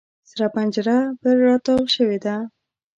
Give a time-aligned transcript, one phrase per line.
[0.29, 2.35] سره پنجره پر را تاو شوې ده.